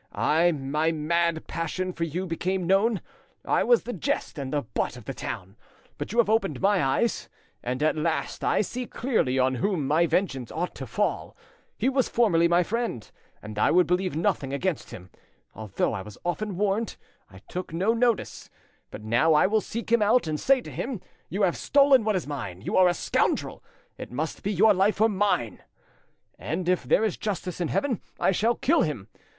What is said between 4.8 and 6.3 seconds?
of the town. But you have